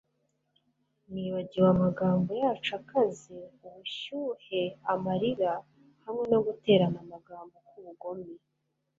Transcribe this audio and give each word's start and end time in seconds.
nibagiwe 1.11 1.67
amagambo 1.75 2.29
yacu 2.41 2.71
akaze, 2.79 3.37
ubushyuhe, 3.65 4.61
amarira, 4.93 5.53
hamwe 6.03 6.23
no 6.33 6.39
guterana 6.45 6.97
amagambo 7.05 7.55
kwubugome 7.67 8.27